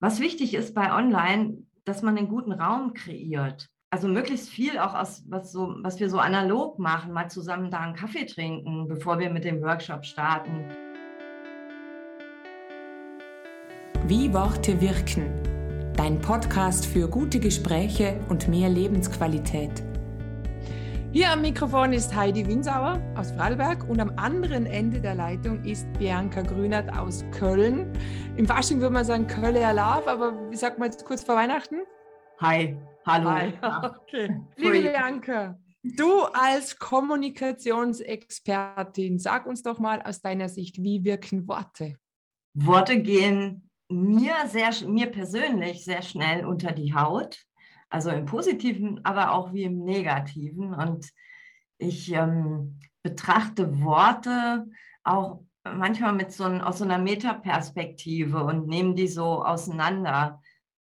was 0.00 0.18
wichtig 0.18 0.54
ist 0.54 0.74
bei 0.74 0.92
Online, 0.92 1.58
dass 1.84 2.02
man 2.02 2.16
einen 2.16 2.28
guten 2.28 2.52
Raum 2.52 2.94
kreiert. 2.94 3.68
Also 3.90 4.08
möglichst 4.08 4.48
viel 4.48 4.78
auch 4.78 4.94
aus, 4.94 5.24
was, 5.28 5.52
so, 5.52 5.74
was 5.82 6.00
wir 6.00 6.08
so 6.08 6.18
analog 6.18 6.78
machen, 6.78 7.12
mal 7.12 7.28
zusammen 7.30 7.70
da 7.70 7.80
einen 7.80 7.94
Kaffee 7.94 8.24
trinken, 8.24 8.88
bevor 8.88 9.18
wir 9.18 9.30
mit 9.30 9.44
dem 9.44 9.60
Workshop 9.62 10.04
starten. 10.04 10.64
Wie 14.06 14.32
Worte 14.32 14.80
wirken. 14.80 15.30
Dein 15.96 16.20
Podcast 16.20 16.86
für 16.86 17.08
gute 17.08 17.38
Gespräche 17.38 18.18
und 18.28 18.48
mehr 18.48 18.70
Lebensqualität. 18.70 19.89
Hier 21.12 21.32
am 21.32 21.42
Mikrofon 21.42 21.92
ist 21.92 22.14
Heidi 22.14 22.46
Winsauer 22.46 23.02
aus 23.16 23.32
Vorarlberg 23.32 23.82
und 23.88 23.98
am 23.98 24.12
anderen 24.16 24.64
Ende 24.64 25.00
der 25.00 25.16
Leitung 25.16 25.60
ist 25.64 25.92
Bianca 25.98 26.42
Grünert 26.42 26.96
aus 26.96 27.24
Köln. 27.32 27.92
Im 28.36 28.46
Fasching 28.46 28.80
würde 28.80 28.94
man 28.94 29.04
sagen 29.04 29.26
Kölle 29.26 29.58
Love, 29.58 30.06
aber 30.06 30.48
wie 30.52 30.56
sagt 30.56 30.78
man 30.78 30.88
jetzt 30.88 31.04
kurz 31.04 31.24
vor 31.24 31.34
Weihnachten? 31.34 31.80
Hi, 32.38 32.76
hallo. 33.04 33.28
Hi. 33.28 33.52
Okay. 34.02 34.40
Liebe 34.54 34.82
Bianca, 34.82 35.58
du 35.82 36.20
als 36.32 36.78
Kommunikationsexpertin, 36.78 39.18
sag 39.18 39.46
uns 39.46 39.64
doch 39.64 39.80
mal 39.80 40.00
aus 40.02 40.20
deiner 40.20 40.48
Sicht, 40.48 40.80
wie 40.80 41.02
wirken 41.02 41.48
Worte? 41.48 41.96
Worte 42.54 43.02
gehen 43.02 43.68
mir 43.88 44.34
sehr, 44.46 44.70
mir 44.86 45.06
persönlich 45.06 45.84
sehr 45.84 46.02
schnell 46.02 46.46
unter 46.46 46.70
die 46.70 46.94
Haut. 46.94 47.49
Also 47.90 48.10
im 48.10 48.24
Positiven, 48.24 49.04
aber 49.04 49.32
auch 49.32 49.52
wie 49.52 49.64
im 49.64 49.84
Negativen. 49.84 50.72
Und 50.72 51.10
ich 51.78 52.12
ähm, 52.12 52.78
betrachte 53.02 53.82
Worte 53.82 54.66
auch 55.02 55.42
manchmal 55.64 56.12
mit 56.12 56.32
so 56.32 56.44
ein, 56.44 56.60
aus 56.60 56.78
so 56.78 56.84
einer 56.84 56.98
Metaperspektive 56.98 58.44
und 58.44 58.68
nehme 58.68 58.94
die 58.94 59.08
so 59.08 59.44
auseinander. 59.44 60.40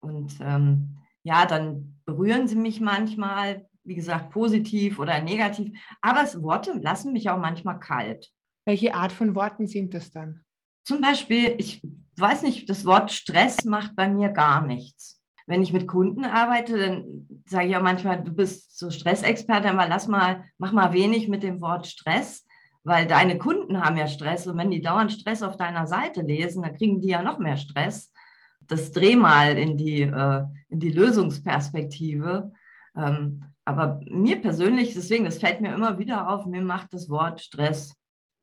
Und 0.01 0.39
ähm, 0.41 0.99
ja, 1.23 1.47
dann 1.47 1.99
berühren 2.05 2.47
sie 2.47 2.57
mich 2.57 2.81
manchmal, 2.81 3.67
wie 3.83 3.95
gesagt, 3.95 4.31
positiv 4.31 4.99
oder 4.99 5.21
negativ. 5.23 5.73
Aber 6.03 6.23
es, 6.23 6.43
Worte 6.43 6.73
lassen 6.79 7.15
mich 7.15 7.31
auch 7.31 7.39
manchmal 7.39 7.81
kalt. 7.81 8.31
Welche 8.67 8.95
Art 8.95 9.13
von 9.13 9.35
Worten 9.35 9.67
sind 9.67 9.95
das 9.95 10.11
dann? 10.11 10.45
Zum 10.85 11.01
Beispiel, 11.01 11.55
ich 11.59 11.83
weiß 12.17 12.43
nicht, 12.43 12.69
das 12.69 12.85
Wort 12.85 13.11
Stress 13.11 13.65
macht 13.65 13.97
bei 13.97 14.09
mir 14.09 14.29
gar 14.29 14.67
nichts 14.67 15.20
wenn 15.51 15.63
ich 15.63 15.73
mit 15.73 15.89
Kunden 15.89 16.25
arbeite, 16.25 16.79
dann 16.79 17.27
sage 17.45 17.67
ich 17.67 17.77
auch 17.77 17.83
manchmal, 17.83 18.23
du 18.23 18.33
bist 18.33 18.79
so 18.79 18.89
Stressexperte, 18.89 19.69
aber 19.69 19.89
lass 19.89 20.07
mal, 20.07 20.45
mach 20.59 20.71
mal 20.71 20.93
wenig 20.93 21.29
mit 21.29 21.43
dem 21.43 21.61
Wort 21.61 21.89
Stress, 21.89 22.47
weil 22.85 23.07
deine 23.07 23.37
Kunden 23.37 23.85
haben 23.85 23.97
ja 23.97 24.07
Stress 24.07 24.47
und 24.47 24.57
wenn 24.57 24.71
die 24.71 24.81
dauernd 24.81 25.11
Stress 25.11 25.43
auf 25.43 25.57
deiner 25.57 25.89
Seite 25.89 26.23
lesen, 26.23 26.63
dann 26.63 26.77
kriegen 26.77 27.01
die 27.01 27.09
ja 27.09 27.23
noch 27.23 27.41
mehr 27.41 27.57
Stress. 27.57 28.13
Das 28.61 28.93
dreh 28.93 29.17
mal 29.17 29.59
in 29.59 29.77
die, 29.77 30.03
äh, 30.03 30.45
in 30.69 30.79
die 30.79 30.93
Lösungsperspektive. 30.93 32.53
Ähm, 32.97 33.43
aber 33.65 34.01
mir 34.09 34.41
persönlich, 34.41 34.95
deswegen, 34.95 35.25
das 35.25 35.39
fällt 35.39 35.61
mir 35.61 35.75
immer 35.75 35.99
wieder 35.99 36.29
auf, 36.29 36.47
mir 36.47 36.63
macht 36.63 36.95
das 36.95 37.11
Wort 37.11 37.41
Stress 37.41 37.97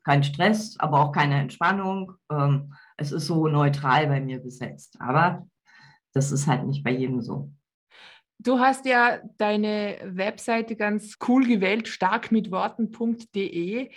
kein 0.08 0.23
Stress, 0.23 0.80
aber 0.80 1.02
auch 1.02 1.11
keine 1.11 1.39
Entspannung. 1.39 2.13
Ähm, 2.31 2.73
es 2.95 3.11
ist 3.11 3.28
so 3.28 3.50
neutral 3.50 4.08
bei 4.08 4.22
mir 4.22 4.39
besetzt. 4.39 4.95
Aber 5.02 5.45
das 6.17 6.33
ist 6.33 6.47
halt 6.47 6.65
nicht 6.65 6.83
bei 6.83 6.91
jedem 6.91 7.21
so. 7.21 7.49
Du 8.39 8.59
hast 8.59 8.85
ja 8.85 9.19
deine 9.37 9.97
Webseite 10.03 10.75
ganz 10.75 11.17
cool 11.27 11.47
gewählt, 11.47 11.87
starkmitworten.de. 11.87 13.89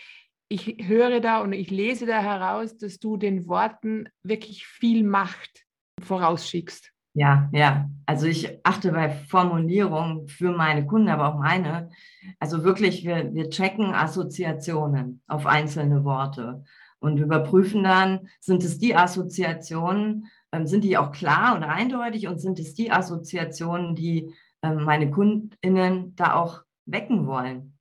Ich 0.49 0.89
höre 0.89 1.21
da 1.21 1.41
und 1.41 1.53
ich 1.53 1.71
lese 1.71 2.07
da 2.07 2.23
heraus, 2.23 2.77
dass 2.77 2.99
du 2.99 3.17
den 3.17 3.47
Worten 3.49 4.09
wirklich 4.23 4.67
viel 4.67 5.05
Macht 5.05 5.65
vorausschickst. 6.01 6.93
Ja, 7.13 7.49
ja. 7.53 7.91
Also 8.07 8.27
ich 8.27 8.65
achte 8.65 8.93
bei 8.93 9.11
Formulierungen 9.11 10.29
für 10.29 10.53
meine 10.53 10.87
Kunden, 10.87 11.09
aber 11.09 11.29
auch 11.29 11.39
meine. 11.39 11.91
Also 12.39 12.65
wirklich, 12.65 13.05
wir, 13.05 13.35
wir 13.35 13.51
checken 13.51 13.95
Assoziationen 13.95 15.23
auf 15.27 15.47
einzelne 15.47 16.05
Worte 16.05 16.65
und 17.01 17.19
überprüfen 17.19 17.83
dann, 17.83 18.29
sind 18.41 18.63
es 18.63 18.79
die 18.79 18.95
Assoziationen, 18.95 20.29
ähm, 20.53 20.67
sind 20.67 20.85
die 20.85 20.97
auch 20.97 21.13
klar 21.13 21.55
und 21.55 21.63
eindeutig 21.63 22.27
und 22.29 22.41
sind 22.41 22.59
es 22.59 22.75
die 22.75 22.91
Assoziationen, 22.91 23.95
die 23.95 24.35
ähm, 24.63 24.85
meine 24.85 25.11
KundInnen 25.11 26.15
da 26.17 26.35
auch 26.35 26.63
wecken 26.87 27.27
wollen? 27.27 27.79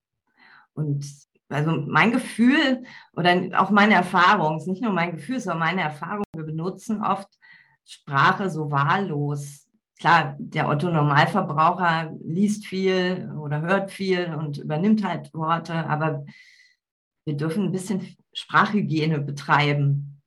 Und 0.73 1.05
also 1.49 1.71
mein 1.71 2.11
Gefühl 2.11 2.83
oder 3.13 3.49
auch 3.59 3.71
meine 3.71 3.95
Erfahrung, 3.95 4.57
ist 4.57 4.67
nicht 4.67 4.83
nur 4.83 4.93
mein 4.93 5.11
Gefühl, 5.11 5.39
sondern 5.39 5.59
meine 5.59 5.81
Erfahrung, 5.81 6.23
wir 6.35 6.43
benutzen 6.43 7.03
oft 7.03 7.27
Sprache 7.85 8.49
so 8.49 8.69
wahllos. 8.69 9.67
Klar, 9.99 10.35
der 10.37 10.69
Otto 10.69 10.89
Normalverbraucher 10.89 12.13
liest 12.23 12.67
viel 12.67 13.31
oder 13.37 13.61
hört 13.61 13.91
viel 13.91 14.33
und 14.33 14.59
übernimmt 14.59 15.03
halt 15.03 15.33
Worte, 15.33 15.73
aber 15.73 16.23
wir 17.25 17.35
dürfen 17.35 17.65
ein 17.65 17.71
bisschen 17.71 18.15
Sprachhygiene 18.31 19.19
betreiben. 19.19 20.21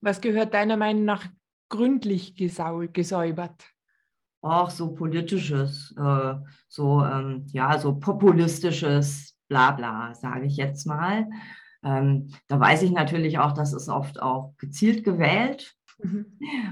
Was 0.00 0.20
gehört 0.20 0.54
deiner 0.54 0.76
Meinung 0.76 1.04
nach 1.04 1.26
gründlich 1.70 2.34
gesäubert? 2.34 3.64
Auch 4.42 4.70
so 4.70 4.92
politisches, 4.92 5.94
äh, 5.98 6.34
so, 6.68 7.04
ähm, 7.04 7.46
ja, 7.52 7.78
so 7.78 7.98
populistisches 7.98 9.36
Blabla, 9.48 10.14
sage 10.14 10.46
ich 10.46 10.56
jetzt 10.56 10.86
mal. 10.86 11.26
Ähm, 11.82 12.28
da 12.46 12.60
weiß 12.60 12.82
ich 12.82 12.90
natürlich 12.90 13.38
auch, 13.38 13.52
dass 13.52 13.72
es 13.72 13.88
oft 13.88 14.20
auch 14.20 14.54
gezielt 14.58 15.04
gewählt. 15.04 15.74
Mhm. 16.02 16.26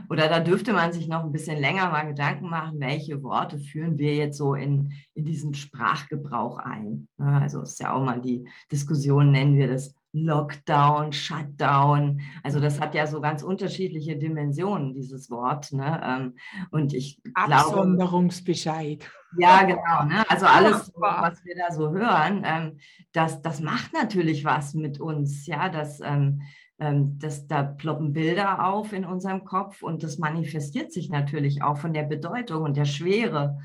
Oder 0.09 0.29
da 0.29 0.41
dürfte 0.41 0.73
man 0.73 0.93
sich 0.93 1.09
noch 1.09 1.25
ein 1.25 1.33
bisschen 1.33 1.59
länger 1.59 1.91
mal 1.91 2.07
Gedanken 2.07 2.49
machen, 2.49 2.81
welche 2.81 3.23
Worte 3.23 3.59
führen 3.59 3.99
wir 3.99 4.15
jetzt 4.15 4.39
so 4.39 4.55
in, 4.55 4.93
in 5.15 5.25
diesen 5.25 5.55
Sprachgebrauch 5.55 6.59
ein. 6.59 7.09
Also 7.19 7.63
ist 7.63 7.81
ja 7.81 7.93
auch 7.93 8.05
mal 8.05 8.21
die 8.21 8.49
Diskussion, 8.73 9.31
nennen 9.33 9.57
wir 9.57 9.69
das 9.69 9.95
Lockdown, 10.13 11.13
Shutdown. 11.13 12.21
Also 12.43 12.61
das 12.61 12.81
hat 12.81 12.95
ja 12.95 13.07
so 13.07 13.21
ganz 13.21 13.43
unterschiedliche 13.43 14.17
Dimensionen, 14.17 14.95
dieses 14.95 15.31
Wort. 15.31 15.73
Ne? 15.73 16.01
Ähm, 16.03 16.35
und 16.71 16.95
ich 16.95 17.21
Absonderungsbescheid. 17.35 19.01
Glaube, 19.01 19.43
ja, 19.43 19.63
genau. 19.65 20.05
Ne? 20.05 20.25
Also 20.29 20.47
alles, 20.47 20.93
was 20.97 21.45
wir 21.45 21.57
da 21.57 21.75
so 21.75 21.91
hören, 21.91 22.43
ähm, 22.47 22.79
das, 23.13 23.43
das 23.43 23.61
macht 23.61 23.93
natürlich 23.93 24.45
was 24.45 24.75
mit 24.75 24.99
uns. 25.01 25.47
Ja, 25.47 25.69
das, 25.69 26.01
ähm, 26.01 26.41
das, 26.79 27.49
da 27.49 27.65
ploppen 27.65 28.13
Bilder 28.13 28.65
auf 28.65 28.93
in 28.93 29.05
unserem 29.05 29.45
Kopf 29.45 29.83
und 29.83 30.05
das 30.05 30.19
manifestiert 30.19 30.93
sich 30.93 31.11
natürlich 31.11 31.61
auch 31.61 31.77
von 31.77 31.93
der 31.93 32.05
Bedeutung 32.05 32.63
und 32.63 32.77
der 32.77 32.85
Schwere. 32.85 33.59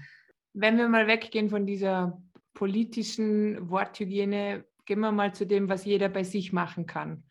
Wenn 0.53 0.77
wir 0.77 0.89
mal 0.89 1.05
weggehen 1.05 1.49
von 1.49 1.67
dieser 1.67 2.19
politischen 2.55 3.69
Worthygiene, 3.69 4.65
gehen 4.85 4.99
wir 4.99 5.11
mal 5.11 5.33
zu 5.33 5.45
dem, 5.45 5.69
was 5.69 5.85
jeder 5.85 6.09
bei 6.09 6.23
sich 6.23 6.53
machen 6.53 6.85
kann. 6.85 7.23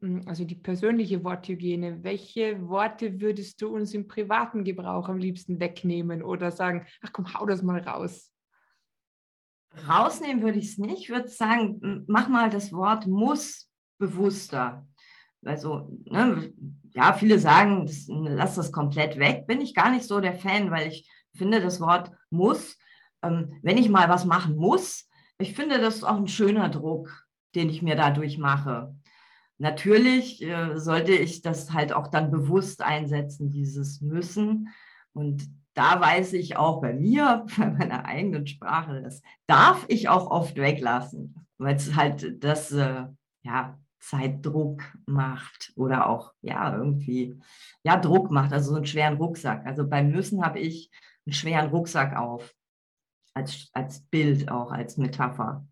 Hm, 0.00 0.22
also 0.26 0.44
die 0.44 0.54
persönliche 0.54 1.24
Worthygiene. 1.24 2.02
Welche 2.02 2.68
Worte 2.68 3.20
würdest 3.20 3.60
du 3.62 3.68
uns 3.68 3.94
im 3.94 4.08
privaten 4.08 4.64
Gebrauch 4.64 5.08
am 5.08 5.18
liebsten 5.18 5.60
wegnehmen 5.60 6.22
oder 6.22 6.50
sagen, 6.50 6.86
ach 7.02 7.12
komm, 7.12 7.32
hau 7.34 7.46
das 7.46 7.62
mal 7.62 7.80
raus? 7.80 8.32
Rausnehmen 9.88 10.42
würde 10.42 10.58
ich 10.58 10.70
es 10.70 10.78
nicht. 10.78 11.02
Ich 11.02 11.10
würde 11.10 11.28
sagen, 11.28 12.04
mach 12.08 12.28
mal 12.28 12.50
das 12.50 12.72
Wort 12.72 13.06
muss 13.06 13.70
bewusster. 13.98 14.86
Also, 15.44 15.96
ne, 16.04 16.52
ja, 16.92 17.12
viele 17.12 17.38
sagen, 17.38 17.86
das, 17.86 18.06
lass 18.08 18.56
das 18.56 18.72
komplett 18.72 19.18
weg. 19.18 19.46
Bin 19.46 19.60
ich 19.60 19.74
gar 19.74 19.90
nicht 19.90 20.04
so 20.04 20.20
der 20.20 20.34
Fan, 20.34 20.70
weil 20.70 20.88
ich 20.88 21.08
finde, 21.34 21.60
das 21.60 21.80
Wort 21.80 22.10
muss, 22.30 22.76
ähm, 23.22 23.58
wenn 23.62 23.78
ich 23.78 23.88
mal 23.88 24.08
was 24.08 24.24
machen 24.24 24.56
muss, 24.56 25.08
ich 25.40 25.54
finde, 25.54 25.80
das 25.80 25.96
ist 25.96 26.04
auch 26.04 26.16
ein 26.16 26.28
schöner 26.28 26.68
Druck, 26.68 27.26
den 27.54 27.68
ich 27.70 27.82
mir 27.82 27.96
dadurch 27.96 28.38
mache. 28.38 28.94
Natürlich 29.58 30.42
äh, 30.42 30.78
sollte 30.78 31.12
ich 31.12 31.42
das 31.42 31.72
halt 31.72 31.92
auch 31.92 32.08
dann 32.08 32.30
bewusst 32.30 32.82
einsetzen, 32.82 33.50
dieses 33.50 34.00
Müssen. 34.00 34.68
Und 35.12 35.48
da 35.74 36.00
weiß 36.00 36.34
ich 36.34 36.56
auch 36.56 36.80
bei 36.80 36.94
mir, 36.94 37.46
bei 37.58 37.70
meiner 37.70 38.04
eigenen 38.04 38.46
Sprache, 38.46 39.02
das 39.02 39.22
darf 39.46 39.84
ich 39.88 40.08
auch 40.08 40.30
oft 40.30 40.56
weglassen, 40.56 41.46
weil 41.58 41.76
es 41.76 41.94
halt 41.94 42.42
das, 42.42 42.72
äh, 42.72 43.04
ja, 43.42 43.78
Zeitdruck 44.00 44.82
macht 45.04 45.72
oder 45.76 46.08
auch, 46.08 46.32
ja, 46.40 46.74
irgendwie, 46.74 47.38
ja, 47.82 47.98
Druck 47.98 48.30
macht, 48.30 48.52
also 48.52 48.70
so 48.70 48.76
einen 48.76 48.86
schweren 48.86 49.18
Rucksack. 49.18 49.66
Also 49.66 49.86
beim 49.86 50.10
Müssen 50.10 50.42
habe 50.42 50.58
ich 50.58 50.90
einen 51.26 51.34
schweren 51.34 51.68
Rucksack 51.68 52.16
auf 52.16 52.54
als, 53.40 53.70
als 53.72 54.00
Bild 54.02 54.50
auch, 54.50 54.70
als 54.72 54.96
Metapher. 54.96 55.66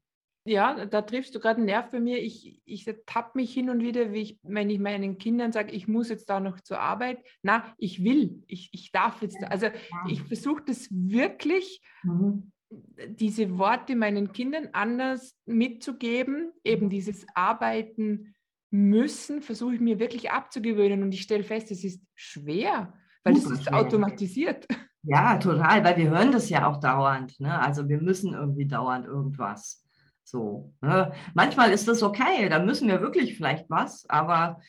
Ja, 0.44 0.86
da 0.86 1.02
triffst 1.02 1.34
du 1.34 1.40
gerade 1.40 1.58
einen 1.58 1.66
Nerv 1.66 1.90
bei 1.90 2.00
mir. 2.00 2.18
Ich, 2.22 2.62
ich 2.64 2.90
tapp 3.04 3.34
mich 3.34 3.52
hin 3.52 3.68
und 3.68 3.82
wieder, 3.82 4.12
wie 4.12 4.22
ich, 4.22 4.40
wenn 4.42 4.70
ich 4.70 4.78
meinen 4.78 5.18
Kindern 5.18 5.52
sage, 5.52 5.72
ich 5.72 5.88
muss 5.88 6.08
jetzt 6.08 6.30
da 6.30 6.40
noch 6.40 6.60
zur 6.60 6.80
Arbeit. 6.80 7.22
Na, 7.42 7.74
ich 7.76 8.02
will, 8.02 8.42
ich, 8.46 8.70
ich 8.72 8.90
darf 8.90 9.20
jetzt. 9.20 9.36
Also 9.44 9.66
ich 10.08 10.22
versuche 10.22 10.62
das 10.66 10.88
wirklich, 10.90 11.82
mhm. 12.02 12.50
diese 12.70 13.58
Worte 13.58 13.94
meinen 13.94 14.32
Kindern 14.32 14.70
anders 14.72 15.36
mitzugeben. 15.44 16.50
Eben 16.64 16.86
mhm. 16.86 16.90
dieses 16.90 17.26
Arbeiten 17.34 18.34
müssen, 18.70 19.42
versuche 19.42 19.74
ich 19.74 19.80
mir 19.80 19.98
wirklich 19.98 20.30
abzugewöhnen. 20.30 21.02
Und 21.02 21.12
ich 21.12 21.20
stelle 21.20 21.44
fest, 21.44 21.70
es 21.70 21.84
ist 21.84 22.02
schwer. 22.14 22.94
weil 23.22 23.34
das 23.34 23.50
ist 23.50 23.70
automatisiert. 23.70 24.66
Ja, 25.02 25.38
total, 25.38 25.84
weil 25.84 25.96
wir 25.96 26.10
hören 26.10 26.32
das 26.32 26.50
ja 26.50 26.66
auch 26.66 26.78
dauernd. 26.80 27.38
Ne? 27.40 27.58
Also 27.60 27.88
wir 27.88 28.00
müssen 28.00 28.34
irgendwie 28.34 28.66
dauernd 28.66 29.06
irgendwas. 29.06 29.84
So. 30.24 30.74
Ne? 30.80 31.12
Manchmal 31.34 31.70
ist 31.70 31.88
das 31.88 32.02
okay, 32.02 32.48
da 32.48 32.58
müssen 32.58 32.88
wir 32.88 33.00
wirklich 33.00 33.36
vielleicht 33.36 33.70
was, 33.70 34.08
aber 34.10 34.60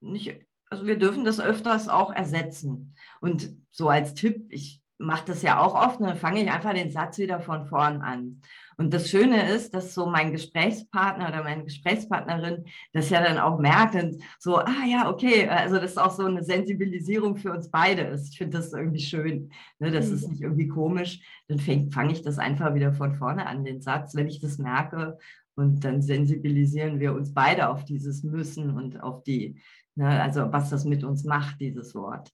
nicht, 0.00 0.38
also 0.68 0.86
wir 0.86 0.98
dürfen 0.98 1.24
das 1.24 1.40
öfters 1.40 1.88
auch 1.88 2.12
ersetzen. 2.12 2.94
Und 3.20 3.56
so 3.70 3.88
als 3.88 4.14
Tipp, 4.14 4.46
ich 4.50 4.79
mache 5.00 5.26
das 5.26 5.42
ja 5.42 5.60
auch 5.60 5.74
oft, 5.74 6.00
dann 6.00 6.16
fange 6.16 6.42
ich 6.42 6.50
einfach 6.50 6.74
den 6.74 6.90
Satz 6.90 7.18
wieder 7.18 7.40
von 7.40 7.66
vorn 7.66 8.02
an. 8.02 8.42
Und 8.76 8.94
das 8.94 9.10
Schöne 9.10 9.50
ist, 9.50 9.74
dass 9.74 9.94
so 9.94 10.06
mein 10.06 10.32
Gesprächspartner 10.32 11.28
oder 11.28 11.42
meine 11.42 11.64
Gesprächspartnerin 11.64 12.64
das 12.92 13.10
ja 13.10 13.22
dann 13.22 13.38
auch 13.38 13.58
merkt 13.58 13.94
und 13.94 14.22
so, 14.38 14.56
ah 14.56 14.84
ja, 14.86 15.10
okay, 15.10 15.48
also 15.48 15.76
das 15.76 15.92
ist 15.92 15.98
auch 15.98 16.10
so 16.10 16.24
eine 16.24 16.44
Sensibilisierung 16.44 17.36
für 17.36 17.52
uns 17.52 17.70
beide 17.70 18.02
ist. 18.02 18.32
Ich 18.32 18.38
finde 18.38 18.58
das 18.58 18.72
irgendwie 18.72 19.00
schön. 19.00 19.50
Ne? 19.78 19.90
Das 19.90 20.08
mhm. 20.08 20.14
ist 20.14 20.28
nicht 20.28 20.42
irgendwie 20.42 20.68
komisch. 20.68 21.20
Dann 21.48 21.58
fange 21.58 22.12
ich 22.12 22.22
das 22.22 22.38
einfach 22.38 22.74
wieder 22.74 22.92
von 22.92 23.14
vorne 23.14 23.46
an, 23.46 23.64
den 23.64 23.80
Satz, 23.80 24.14
wenn 24.14 24.28
ich 24.28 24.40
das 24.40 24.58
merke. 24.58 25.18
Und 25.56 25.84
dann 25.84 26.00
sensibilisieren 26.00 27.00
wir 27.00 27.14
uns 27.14 27.34
beide 27.34 27.68
auf 27.68 27.84
dieses 27.84 28.22
Müssen 28.22 28.70
und 28.70 29.02
auf 29.02 29.22
die, 29.24 29.60
ne, 29.94 30.22
also 30.22 30.52
was 30.52 30.70
das 30.70 30.84
mit 30.84 31.04
uns 31.04 31.24
macht, 31.24 31.60
dieses 31.60 31.94
Wort. 31.94 32.30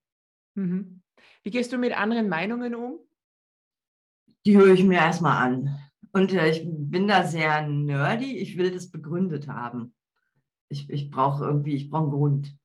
Mhm. 0.55 1.03
Wie 1.43 1.51
gehst 1.51 1.73
du 1.73 1.79
mit 1.79 1.97
anderen 1.97 2.29
Meinungen 2.29 2.75
um? 2.75 2.99
Die 4.45 4.57
höre 4.57 4.75
ich 4.75 4.85
mir 4.85 4.99
erstmal 4.99 5.43
an. 5.43 5.79
Und 6.13 6.33
äh, 6.33 6.51
ich 6.51 6.65
bin 6.67 7.09
da 7.09 7.25
sehr 7.25 7.67
nerdy. 7.67 8.37
Ich 8.39 8.57
will 8.57 8.71
das 8.71 8.91
begründet 8.91 9.49
haben. 9.49 9.95
Ich, 10.69 10.89
ich 10.91 11.11
brauche 11.11 11.45
irgendwie, 11.45 11.75
ich 11.75 11.91
brauche 11.91 12.05
einen 12.05 12.11
Grund. 12.11 12.57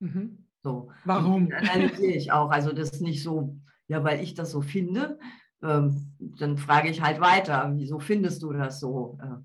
Mhm. 0.00 0.46
So. 0.62 0.90
Warum? 1.04 1.50
analysiere 1.52 2.12
ich 2.12 2.32
auch. 2.32 2.50
Also 2.50 2.72
das 2.72 2.90
ist 2.90 3.02
nicht 3.02 3.22
so, 3.22 3.58
ja, 3.88 4.02
weil 4.02 4.22
ich 4.22 4.34
das 4.34 4.50
so 4.50 4.62
finde. 4.62 5.18
Ähm, 5.62 6.14
dann 6.18 6.56
frage 6.56 6.88
ich 6.88 7.02
halt 7.02 7.20
weiter, 7.20 7.72
wieso 7.76 7.98
findest 7.98 8.42
du 8.42 8.52
das 8.52 8.80
so? 8.80 9.18
Äh, 9.22 9.42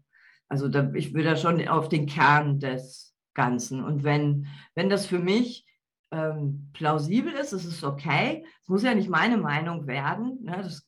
also 0.48 0.68
da, 0.68 0.92
ich 0.94 1.14
will 1.14 1.24
da 1.24 1.36
schon 1.36 1.66
auf 1.68 1.90
den 1.90 2.06
Kern 2.08 2.60
des 2.60 3.16
Ganzen. 3.34 3.84
Und 3.84 4.04
wenn, 4.04 4.48
wenn 4.76 4.90
das 4.90 5.06
für 5.06 5.20
mich 5.20 5.66
ähm, 6.12 6.70
plausibel 6.74 7.34
ist, 7.34 7.54
ist 7.54 7.66
es 7.66 7.84
okay. 7.84 8.46
Es 8.62 8.70
muss 8.70 8.84
ja 8.84 8.94
nicht 8.94 9.10
meine 9.10 9.38
Meinung 9.38 9.88
werden. 9.88 10.40
Ne? 10.44 10.58
Das 10.58 10.86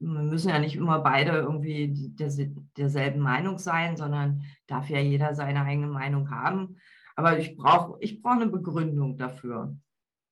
wir 0.00 0.22
müssen 0.22 0.50
ja 0.50 0.58
nicht 0.58 0.76
immer 0.76 0.98
beide 1.00 1.32
irgendwie 1.32 1.92
der, 1.92 2.30
derselben 2.76 3.20
Meinung 3.20 3.58
sein, 3.58 3.96
sondern 3.96 4.42
darf 4.66 4.90
ja 4.90 4.98
jeder 4.98 5.34
seine 5.34 5.62
eigene 5.62 5.86
Meinung 5.86 6.30
haben. 6.30 6.76
Aber 7.16 7.38
ich 7.38 7.56
brauche 7.56 7.96
ich 8.00 8.20
brauch 8.20 8.32
eine 8.32 8.48
Begründung 8.48 9.16
dafür. 9.16 9.76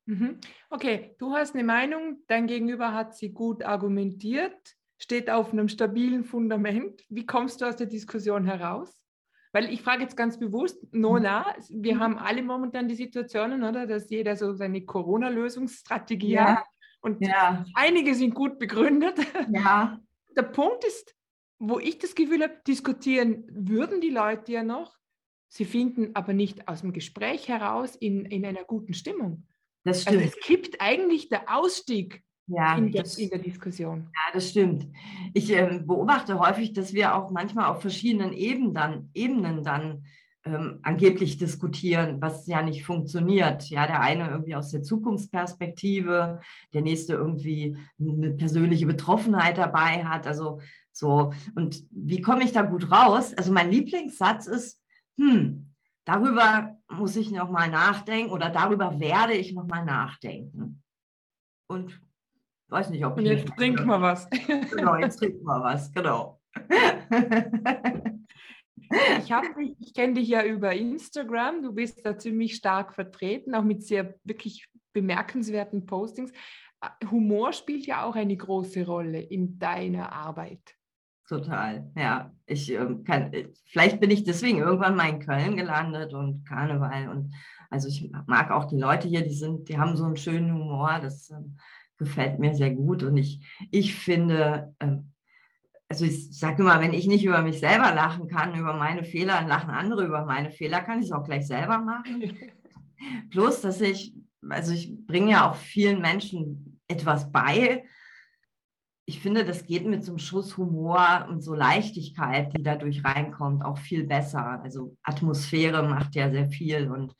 Mhm. 0.07 0.39
Okay, 0.69 1.15
du 1.19 1.33
hast 1.33 1.55
eine 1.55 1.65
Meinung, 1.65 2.19
dein 2.27 2.47
Gegenüber 2.47 2.93
hat 2.93 3.17
sie 3.17 3.31
gut 3.31 3.63
argumentiert, 3.63 4.77
steht 4.99 5.31
auf 5.31 5.53
einem 5.53 5.69
stabilen 5.69 6.25
Fundament. 6.25 7.03
Wie 7.09 7.25
kommst 7.25 7.61
du 7.61 7.67
aus 7.67 7.77
der 7.77 7.87
Diskussion 7.87 8.45
heraus? 8.45 9.02
Weil 9.53 9.71
ich 9.71 9.83
frage 9.83 10.03
jetzt 10.03 10.17
ganz 10.17 10.39
bewusst, 10.39 10.83
Nona, 10.93 11.55
wir 11.69 11.99
haben 11.99 12.19
alle 12.19 12.43
momentan 12.43 12.89
die 12.89 12.95
Situationen, 12.95 13.63
oder, 13.63 13.87
dass 13.87 14.09
jeder 14.11 14.35
so 14.35 14.55
seine 14.55 14.85
Corona-Lösungsstrategie 14.85 16.33
ja. 16.33 16.57
hat. 16.57 16.65
Und 17.03 17.21
ja. 17.25 17.65
einige 17.75 18.15
sind 18.15 18.35
gut 18.35 18.59
begründet. 18.59 19.19
Ja. 19.51 19.99
Der 20.37 20.43
Punkt 20.43 20.85
ist, 20.85 21.15
wo 21.59 21.79
ich 21.79 21.99
das 21.99 22.15
Gefühl 22.15 22.43
habe, 22.43 22.61
diskutieren 22.67 23.45
würden 23.51 24.01
die 24.01 24.09
Leute 24.09 24.53
ja 24.53 24.63
noch, 24.63 24.97
sie 25.49 25.67
finden 25.67 26.15
aber 26.15 26.33
nicht 26.33 26.67
aus 26.69 26.81
dem 26.81 26.95
Gespräch 26.95 27.49
heraus 27.49 27.95
in, 27.95 28.25
in 28.25 28.47
einer 28.47 28.65
guten 28.65 28.95
Stimmung. 28.95 29.47
Das 29.85 30.07
also 30.07 30.19
stimmt. 30.19 30.23
Also 30.23 30.39
es 30.39 30.45
kippt 30.47 30.81
eigentlich 30.81 31.29
der 31.29 31.55
Ausstieg 31.55 32.23
ja, 32.47 32.77
in, 32.77 32.91
der, 32.91 33.05
in 33.19 33.31
der 33.31 33.39
Diskussion. 33.39 34.09
Ja, 34.13 34.35
das 34.35 34.51
stimmt. 34.51 34.87
Ich 35.33 35.53
äh, 35.53 35.81
beobachte 35.85 36.39
häufig, 36.39 36.73
dass 36.73 36.93
wir 36.93 37.15
auch 37.15 37.31
manchmal 37.31 37.67
auf 37.67 37.81
verschiedenen 37.81 38.33
Ebenen 38.33 38.75
dann, 38.75 39.11
Ebenen 39.15 39.63
dann 39.63 40.05
ähm, 40.45 40.81
angeblich 40.83 41.39
diskutieren, 41.39 42.21
was 42.21 42.47
ja 42.47 42.63
nicht 42.63 42.85
funktioniert. 42.85 43.71
Ja, 43.71 43.87
der 43.87 44.01
eine 44.01 44.29
irgendwie 44.29 44.57
aus 44.57 44.71
der 44.71 44.83
Zukunftsperspektive, 44.83 46.41
der 46.75 46.83
nächste 46.83 47.15
irgendwie 47.15 47.77
eine 48.01 48.31
persönliche 48.33 48.87
Betroffenheit 48.87 49.59
dabei 49.59 50.05
hat. 50.05 50.27
Also 50.27 50.61
so, 50.91 51.33
und 51.55 51.85
wie 51.91 52.21
komme 52.21 52.45
ich 52.45 52.53
da 52.53 52.63
gut 52.63 52.91
raus? 52.91 53.33
Also 53.35 53.53
mein 53.53 53.71
Lieblingssatz 53.71 54.47
ist, 54.47 54.81
hm, 55.17 55.73
darüber 56.05 56.77
muss 56.91 57.17
ich 57.17 57.31
nochmal 57.31 57.71
nachdenken 57.71 58.33
oder 58.33 58.51
darüber 58.51 58.99
werde 58.99 59.35
ich 59.35 59.55
nochmal 59.55 59.85
nachdenken. 59.85 60.83
Und 61.69 62.01
weiß 62.73 62.91
nicht, 62.91 63.05
ob 63.05 63.17
und 63.17 63.27
jetzt 63.27 63.47
trink 63.57 63.85
mal 63.85 64.01
was. 64.01 64.29
Genau, 64.31 64.97
jetzt 64.97 65.19
trink 65.19 65.43
mal 65.43 65.63
was, 65.63 65.93
genau. 65.93 66.41
Ich, 69.19 69.33
ich 69.79 69.95
kenne 69.95 70.15
dich 70.15 70.29
ja 70.29 70.45
über 70.45 70.75
Instagram. 70.75 71.63
Du 71.63 71.73
bist 71.73 72.05
da 72.05 72.19
ziemlich 72.19 72.57
stark 72.57 72.95
vertreten, 72.95 73.55
auch 73.55 73.63
mit 73.63 73.83
sehr 73.85 74.15
wirklich 74.25 74.69
bemerkenswerten 74.93 75.87
Postings. 75.87 76.31
Äh, 76.83 77.07
Humor 77.11 77.53
spielt 77.53 77.87
ja 77.87 78.05
auch 78.05 78.17
eine 78.17 78.37
große 78.37 78.85
Rolle 78.85 79.21
in 79.21 79.59
deiner 79.59 80.13
Arbeit. 80.13 80.77
Total, 81.29 81.91
ja. 81.97 82.31
Ich 82.45 82.71
ähm, 82.71 83.05
kann, 83.05 83.33
äh, 83.33 83.49
vielleicht 83.65 84.01
bin 84.01 84.11
ich 84.11 84.25
deswegen 84.25 84.59
irgendwann 84.59 84.97
mal 84.97 85.09
in 85.09 85.21
Köln 85.21 85.57
gelandet 85.57 86.13
und 86.13 86.47
Karneval 86.47 87.09
und 87.09 87.35
also 87.71 87.89
ich 87.89 88.13
mag 88.27 88.51
auch 88.51 88.67
die 88.67 88.77
Leute 88.77 89.09
hier, 89.09 89.23
die 89.23 89.35
sind, 89.35 89.71
die 89.71 89.79
haben 89.79 89.97
so 89.97 90.05
einen 90.05 90.19
schönen 90.19 90.53
Humor, 90.53 90.99
das 91.01 91.31
äh, 91.31 91.37
gefällt 91.99 92.39
mir 92.39 92.55
sehr 92.55 92.71
gut 92.71 93.03
und 93.03 93.17
ich, 93.17 93.41
ich 93.71 93.95
finde, 93.95 94.75
äh, 94.79 94.97
also 95.89 96.07
ich 96.07 96.37
sage 96.37 96.63
immer, 96.63 96.81
wenn 96.81 96.95
ich 96.95 97.07
nicht 97.07 97.25
über 97.25 97.43
mich 97.43 97.61
selber 97.61 97.95
lachen 97.95 98.27
kann, 98.27 98.59
über 98.59 98.73
meine 98.73 99.05
Fehler, 99.05 99.35
dann 99.35 99.49
lachen 99.49 99.71
andere 99.71 100.07
über 100.07 100.25
meine 100.25 100.51
Fehler, 100.51 100.81
kann 100.81 101.01
ich 101.01 101.07
es 101.07 101.13
auch 101.13 101.25
gleich 101.25 101.47
selber 101.47 101.79
machen. 101.79 102.33
Plus, 103.31 103.61
dass 103.61 103.81
ich, 103.81 104.15
also 104.49 104.73
ich 104.73 105.07
bringe 105.07 105.33
ja 105.33 105.51
auch 105.51 105.57
vielen 105.57 106.01
Menschen 106.01 106.81
etwas 106.89 107.31
bei. 107.31 107.85
Ich 109.05 109.21
finde, 109.21 109.45
das 109.45 109.67
geht 109.67 109.85
mit 109.85 110.03
so 110.03 110.13
einem 110.13 110.19
Schuss 110.19 110.57
Humor 110.57 111.27
und 111.29 111.43
so 111.43 111.55
Leichtigkeit, 111.55 112.57
die 112.57 112.63
dadurch 112.63 113.05
reinkommt, 113.05 113.63
auch 113.63 113.77
viel 113.77 114.05
besser. 114.05 114.63
Also 114.63 114.97
Atmosphäre 115.03 115.87
macht 115.87 116.15
ja 116.15 116.31
sehr 116.31 116.49
viel 116.49 116.91
und 116.91 117.15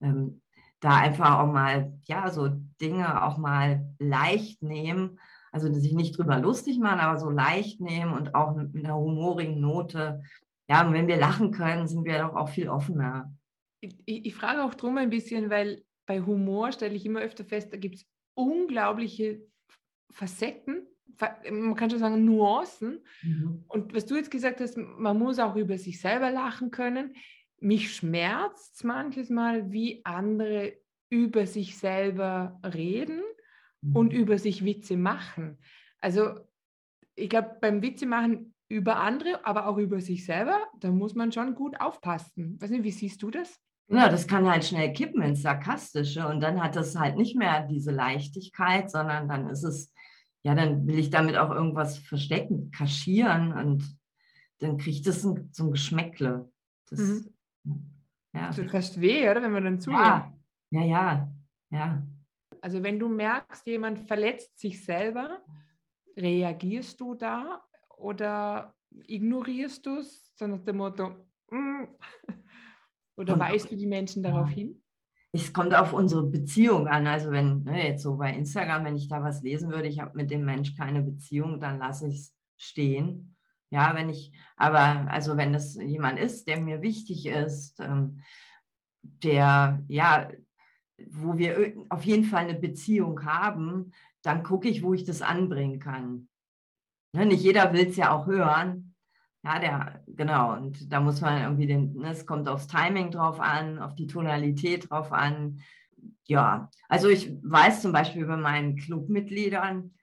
ähm, 0.00 0.40
da 0.84 0.96
einfach 0.96 1.38
auch 1.38 1.52
mal, 1.52 1.92
ja, 2.04 2.30
so 2.30 2.48
Dinge 2.80 3.24
auch 3.24 3.38
mal 3.38 3.86
leicht 3.98 4.62
nehmen 4.62 5.18
also 5.54 5.72
sich 5.72 5.92
nicht 5.92 6.18
drüber 6.18 6.40
lustig 6.40 6.80
machen, 6.80 6.98
aber 6.98 7.16
so 7.16 7.30
leicht 7.30 7.80
nehmen 7.80 8.12
und 8.12 8.34
auch 8.34 8.56
mit 8.56 8.74
einer 8.74 8.96
humorigen 8.96 9.60
Note. 9.60 10.20
Ja, 10.68 10.84
und 10.84 10.92
wenn 10.92 11.06
wir 11.06 11.16
lachen 11.16 11.52
können, 11.52 11.86
sind 11.86 12.04
wir 12.04 12.18
doch 12.18 12.34
auch 12.34 12.48
viel 12.48 12.68
offener. 12.68 13.32
Ich, 13.80 13.94
ich 14.04 14.34
frage 14.34 14.64
auch 14.64 14.74
drum 14.74 14.98
ein 14.98 15.10
bisschen, 15.10 15.50
weil 15.50 15.84
bei 16.06 16.20
Humor 16.20 16.72
stelle 16.72 16.96
ich 16.96 17.06
immer 17.06 17.20
öfter 17.20 17.44
fest, 17.44 17.72
da 17.72 17.76
gibt 17.76 17.94
es 17.94 18.06
unglaubliche 18.34 19.46
Facetten, 20.10 20.88
man 21.48 21.76
kann 21.76 21.88
schon 21.88 22.00
sagen 22.00 22.24
Nuancen. 22.24 23.04
Mhm. 23.22 23.64
Und 23.68 23.94
was 23.94 24.06
du 24.06 24.16
jetzt 24.16 24.32
gesagt 24.32 24.60
hast, 24.60 24.76
man 24.76 25.16
muss 25.16 25.38
auch 25.38 25.54
über 25.54 25.78
sich 25.78 26.00
selber 26.00 26.32
lachen 26.32 26.72
können. 26.72 27.14
Mich 27.60 27.94
schmerzt 27.94 28.74
es 28.74 28.82
manches 28.82 29.30
Mal, 29.30 29.70
wie 29.70 30.04
andere 30.04 30.72
über 31.10 31.46
sich 31.46 31.78
selber 31.78 32.60
reden 32.64 33.22
und 33.92 34.12
mhm. 34.12 34.18
über 34.18 34.38
sich 34.38 34.64
Witze 34.64 34.96
machen. 34.96 35.58
Also 36.00 36.34
ich 37.14 37.28
glaube, 37.28 37.56
beim 37.60 37.82
Witze 37.82 38.06
machen 38.06 38.54
über 38.68 38.96
andere, 38.96 39.44
aber 39.46 39.66
auch 39.68 39.76
über 39.76 40.00
sich 40.00 40.24
selber, 40.24 40.58
da 40.80 40.90
muss 40.90 41.14
man 41.14 41.32
schon 41.32 41.54
gut 41.54 41.80
aufpassen. 41.80 42.60
Weiß 42.60 42.70
nicht, 42.70 42.84
wie 42.84 42.90
siehst 42.90 43.22
du 43.22 43.30
das? 43.30 43.60
Ja, 43.88 44.08
das 44.08 44.26
kann 44.26 44.48
halt 44.48 44.64
schnell 44.64 44.92
kippen 44.92 45.22
ins 45.22 45.42
Sarkastische 45.42 46.26
und 46.26 46.40
dann 46.40 46.62
hat 46.62 46.74
das 46.74 46.96
halt 46.96 47.16
nicht 47.16 47.36
mehr 47.36 47.66
diese 47.66 47.90
Leichtigkeit, 47.90 48.90
sondern 48.90 49.28
dann 49.28 49.48
ist 49.50 49.62
es, 49.62 49.92
ja, 50.42 50.54
dann 50.54 50.86
will 50.86 50.98
ich 50.98 51.10
damit 51.10 51.36
auch 51.36 51.50
irgendwas 51.50 51.98
verstecken, 51.98 52.70
kaschieren 52.70 53.52
und 53.52 53.98
dann 54.60 54.78
kriegt 54.78 55.06
es 55.06 55.22
so 55.22 55.34
ein 55.34 55.70
Geschmäckle. 55.70 56.50
Das, 56.88 56.98
mhm. 56.98 57.34
ja. 58.32 58.50
Tut 58.50 58.70
fast 58.70 59.00
weh, 59.00 59.28
oder, 59.28 59.42
wenn 59.42 59.52
man 59.52 59.64
dann 59.64 59.80
zuhört. 59.80 60.02
Ja, 60.02 60.33
ja, 60.70 60.82
ja. 60.82 61.32
ja. 61.70 62.06
Also 62.60 62.82
wenn 62.82 62.98
du 62.98 63.08
merkst, 63.08 63.66
jemand 63.66 63.98
verletzt 64.00 64.58
sich 64.58 64.84
selber, 64.84 65.42
reagierst 66.16 67.00
du 67.00 67.14
da 67.14 67.62
oder 67.98 68.74
ignorierst 69.06 69.84
du 69.84 69.98
es, 69.98 70.32
so 70.34 70.46
nach 70.46 70.64
dem 70.64 70.78
Motto, 70.78 71.10
mm, 71.50 71.84
oder 73.16 73.38
weist 73.38 73.70
du 73.70 73.76
die 73.76 73.86
Menschen 73.86 74.22
darauf 74.22 74.48
hin? 74.48 74.80
Es 75.32 75.52
kommt 75.52 75.74
auf 75.74 75.92
unsere 75.92 76.22
Beziehung 76.22 76.86
an. 76.86 77.06
Also 77.08 77.32
wenn, 77.32 77.64
ne, 77.64 77.88
jetzt 77.88 78.02
so 78.02 78.16
bei 78.16 78.32
Instagram, 78.32 78.84
wenn 78.84 78.96
ich 78.96 79.08
da 79.08 79.22
was 79.22 79.42
lesen 79.42 79.70
würde, 79.70 79.88
ich 79.88 79.98
habe 79.98 80.16
mit 80.16 80.30
dem 80.30 80.44
Mensch 80.44 80.76
keine 80.76 81.02
Beziehung, 81.02 81.60
dann 81.60 81.78
lasse 81.78 82.06
ich 82.06 82.20
es 82.20 82.36
stehen. 82.56 83.36
Ja, 83.70 83.96
wenn 83.96 84.08
ich, 84.08 84.32
aber 84.56 85.10
also 85.10 85.36
wenn 85.36 85.52
das 85.52 85.74
jemand 85.74 86.20
ist, 86.20 86.46
der 86.46 86.60
mir 86.60 86.82
wichtig 86.82 87.26
ist, 87.26 87.80
ähm, 87.80 88.20
der 89.02 89.82
ja 89.88 90.28
wo 91.10 91.36
wir 91.36 91.74
auf 91.88 92.04
jeden 92.04 92.24
Fall 92.24 92.44
eine 92.44 92.58
Beziehung 92.58 93.24
haben, 93.24 93.92
dann 94.22 94.42
gucke 94.42 94.68
ich, 94.68 94.82
wo 94.82 94.94
ich 94.94 95.04
das 95.04 95.22
anbringen 95.22 95.78
kann. 95.78 96.28
Ne, 97.12 97.26
nicht 97.26 97.42
jeder 97.42 97.72
will 97.72 97.88
es 97.88 97.96
ja 97.96 98.10
auch 98.10 98.26
hören. 98.26 98.94
Ja, 99.44 99.58
der, 99.58 100.02
genau. 100.06 100.54
Und 100.54 100.90
da 100.92 101.00
muss 101.00 101.20
man 101.20 101.42
irgendwie 101.42 101.66
den, 101.66 101.94
ne, 101.94 102.10
es 102.10 102.26
kommt 102.26 102.48
aufs 102.48 102.66
Timing 102.66 103.10
drauf 103.10 103.40
an, 103.40 103.78
auf 103.78 103.94
die 103.94 104.06
Tonalität 104.06 104.90
drauf 104.90 105.12
an. 105.12 105.60
Ja, 106.26 106.70
also 106.88 107.08
ich 107.08 107.32
weiß 107.42 107.82
zum 107.82 107.92
Beispiel 107.92 108.26
bei 108.26 108.36
meinen 108.36 108.76
Clubmitgliedern, 108.76 109.94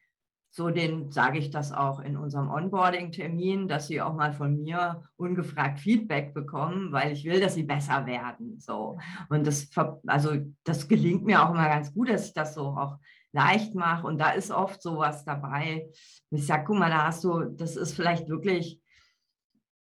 so 0.54 0.70
den 0.70 1.12
sage 1.12 1.40
ich 1.40 1.50
das 1.50 1.72
auch 1.72 2.02
in 2.02 2.18
unserem 2.18 2.50
Onboarding-Termin, 2.50 3.70
dass 3.70 3.88
sie 3.88 4.02
auch 4.02 4.14
mal 4.14 4.34
von 4.34 4.62
mir 4.62 5.04
ungefragt 5.16 5.80
Feedback 5.80 6.34
bekommen, 6.34 6.92
weil 6.92 7.14
ich 7.14 7.24
will, 7.24 7.40
dass 7.40 7.54
sie 7.54 7.64
besser 7.64 8.06
werden. 8.06 8.60
So. 8.60 9.00
Und 9.30 9.48
das, 9.48 9.70
also 10.08 10.36
das 10.66 10.90
gelingt 10.90 11.24
mir 11.24 11.42
auch 11.42 11.52
immer 11.52 11.70
ganz 11.70 11.94
gut, 11.94 12.10
dass 12.10 12.28
ich 12.28 12.34
das 12.34 12.54
so 12.54 12.64
auch 12.64 12.98
leicht 13.32 13.76
mache. 13.76 14.06
Und 14.06 14.20
da 14.20 14.32
ist 14.32 14.52
oft 14.52 14.82
sowas 14.82 15.24
dabei. 15.24 15.90
Ich 16.32 16.46
sage, 16.46 16.66
guck 16.68 16.78
mal, 16.78 16.90
da 16.90 17.06
hast 17.06 17.24
du, 17.24 17.46
das 17.46 17.78
ist 17.78 17.94
vielleicht 17.94 18.28
wirklich 18.28 18.82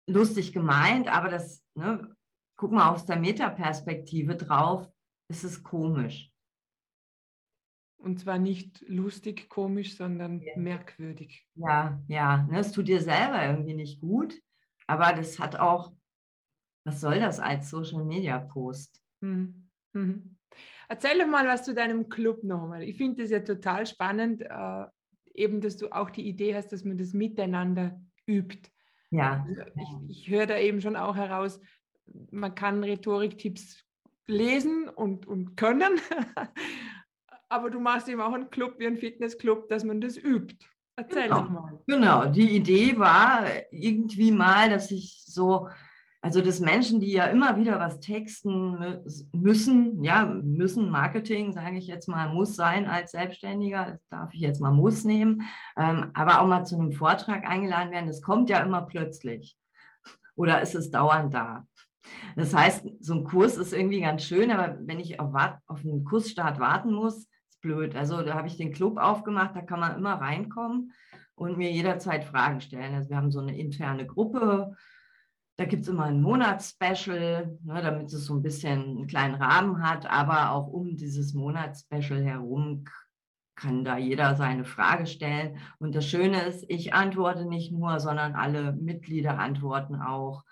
lustig 0.07 0.53
gemeint, 0.53 1.07
aber 1.07 1.29
das, 1.29 1.63
ne, 1.73 2.07
guck 2.55 2.71
mal 2.71 2.91
aus 2.91 3.07
der 3.07 3.17
Metaperspektive 3.17 4.35
drauf, 4.35 4.87
ist 5.27 5.43
es 5.43 5.63
komisch. 5.63 6.31
Und 8.01 8.19
zwar 8.19 8.39
nicht 8.39 8.83
lustig, 8.87 9.47
komisch, 9.47 9.95
sondern 9.95 10.41
ja. 10.41 10.57
merkwürdig. 10.57 11.47
Ja, 11.55 12.01
ja. 12.07 12.47
Ne, 12.49 12.59
es 12.59 12.71
tut 12.71 12.87
dir 12.87 13.01
selber 13.01 13.45
irgendwie 13.45 13.75
nicht 13.75 14.01
gut, 14.01 14.33
aber 14.87 15.13
das 15.13 15.39
hat 15.39 15.55
auch, 15.55 15.93
was 16.83 16.99
soll 16.99 17.19
das 17.19 17.39
als 17.39 17.69
Social 17.69 18.03
Media 18.03 18.39
Post? 18.39 19.01
Mhm. 19.21 19.69
Mhm. 19.93 20.37
Erzähl 20.89 21.19
doch 21.19 21.27
mal 21.27 21.47
was 21.47 21.63
zu 21.63 21.73
deinem 21.73 22.09
Club 22.09 22.43
nochmal. 22.43 22.83
Ich 22.83 22.97
finde 22.97 23.21
das 23.21 23.31
ja 23.31 23.39
total 23.39 23.85
spannend, 23.85 24.41
äh, 24.41 24.85
eben, 25.33 25.61
dass 25.61 25.77
du 25.77 25.89
auch 25.89 26.09
die 26.09 26.27
Idee 26.27 26.55
hast, 26.55 26.73
dass 26.73 26.83
man 26.83 26.97
das 26.97 27.13
miteinander 27.13 28.01
übt. 28.25 28.69
Ja. 29.11 29.45
Also 29.47 29.61
ich, 29.75 30.09
ich 30.09 30.29
höre 30.29 30.47
da 30.47 30.57
eben 30.57 30.81
schon 30.81 30.95
auch 30.95 31.15
heraus, 31.15 31.59
man 32.31 32.55
kann 32.55 32.83
Rhetoriktipps 32.83 33.85
lesen 34.27 34.89
und, 34.89 35.27
und 35.27 35.55
können, 35.55 35.99
aber 37.51 37.69
du 37.69 37.79
machst 37.79 38.07
eben 38.07 38.21
auch 38.21 38.33
einen 38.33 38.49
Club 38.49 38.75
wie 38.77 38.87
ein 38.87 38.97
Fitnessclub, 38.97 39.67
dass 39.67 39.83
man 39.83 39.99
das 39.99 40.17
übt. 40.17 40.65
Erzähl 40.95 41.23
genau. 41.23 41.41
doch 41.41 41.49
mal. 41.49 41.79
Genau, 41.87 42.25
die 42.25 42.55
Idee 42.55 42.97
war 42.97 43.45
irgendwie 43.71 44.31
mal, 44.31 44.69
dass 44.69 44.91
ich 44.91 45.23
so, 45.25 45.67
also 46.21 46.41
dass 46.41 46.59
Menschen, 46.59 46.99
die 46.99 47.11
ja 47.11 47.25
immer 47.25 47.57
wieder 47.57 47.79
was 47.79 47.99
texten 47.99 49.01
müssen, 49.33 50.03
ja, 50.03 50.25
müssen, 50.25 50.89
Marketing, 50.89 51.51
sage 51.51 51.77
ich 51.77 51.87
jetzt 51.87 52.07
mal, 52.07 52.29
muss 52.29 52.55
sein 52.55 52.85
als 52.87 53.11
Selbstständiger, 53.11 53.85
das 53.91 54.07
darf 54.09 54.33
ich 54.33 54.41
jetzt 54.41 54.61
mal 54.61 54.71
muss 54.71 55.03
nehmen, 55.03 55.43
ähm, 55.77 56.11
aber 56.13 56.41
auch 56.41 56.47
mal 56.47 56.65
zu 56.65 56.79
einem 56.79 56.91
Vortrag 56.91 57.47
eingeladen 57.47 57.91
werden, 57.91 58.07
das 58.07 58.21
kommt 58.21 58.49
ja 58.49 58.59
immer 58.59 58.83
plötzlich. 58.83 59.57
Oder 60.35 60.61
ist 60.61 60.75
es 60.75 60.91
dauernd 60.91 61.33
da? 61.33 61.67
Das 62.35 62.53
heißt, 62.53 62.87
so 62.99 63.13
ein 63.13 63.23
Kurs 63.23 63.57
ist 63.57 63.73
irgendwie 63.73 64.01
ganz 64.01 64.23
schön, 64.23 64.51
aber 64.51 64.77
wenn 64.81 64.99
ich 64.99 65.19
auf, 65.19 65.33
auf 65.67 65.79
einen 65.79 66.03
Kursstart 66.03 66.59
warten 66.59 66.93
muss, 66.93 67.27
blöd. 67.61 67.95
Also 67.95 68.21
da 68.21 68.35
habe 68.35 68.47
ich 68.47 68.57
den 68.57 68.73
Club 68.73 68.97
aufgemacht, 68.97 69.55
da 69.55 69.61
kann 69.61 69.79
man 69.79 69.95
immer 69.95 70.15
reinkommen 70.15 70.91
und 71.35 71.57
mir 71.57 71.71
jederzeit 71.71 72.23
Fragen 72.23 72.61
stellen. 72.61 72.95
Also 72.95 73.09
wir 73.09 73.17
haben 73.17 73.31
so 73.31 73.39
eine 73.39 73.57
interne 73.57 74.05
Gruppe, 74.05 74.75
da 75.57 75.65
gibt 75.65 75.83
es 75.83 75.89
immer 75.89 76.05
ein 76.05 76.21
Monatsspecial, 76.21 77.59
ne, 77.63 77.81
damit 77.81 78.11
es 78.11 78.25
so 78.25 78.35
ein 78.35 78.41
bisschen 78.41 78.81
einen 78.81 79.07
kleinen 79.07 79.35
Rahmen 79.35 79.87
hat, 79.87 80.09
aber 80.09 80.51
auch 80.51 80.67
um 80.67 80.95
dieses 80.95 81.33
Monatsspecial 81.33 82.23
herum 82.23 82.85
kann 83.55 83.83
da 83.83 83.97
jeder 83.97 84.35
seine 84.35 84.65
Frage 84.65 85.05
stellen. 85.05 85.57
Und 85.77 85.93
das 85.93 86.07
Schöne 86.07 86.41
ist, 86.45 86.65
ich 86.67 86.93
antworte 86.93 87.45
nicht 87.45 87.71
nur, 87.71 87.99
sondern 87.99 88.33
alle 88.33 88.73
Mitglieder 88.73 89.37
antworten 89.37 89.95
auch. 89.95 90.45